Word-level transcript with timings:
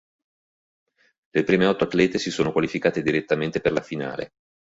Le 1.35 1.43
prime 1.43 1.67
otto 1.67 1.83
atlete 1.83 2.17
si 2.17 2.31
sono 2.31 2.51
qualificate 2.51 3.03
direttamente 3.03 3.61
per 3.61 3.71
la 3.71 3.81
finale. 3.83 4.31